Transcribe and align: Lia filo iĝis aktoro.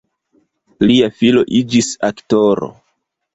Lia 0.91 1.09
filo 1.19 1.43
iĝis 1.59 1.91
aktoro. 2.09 2.73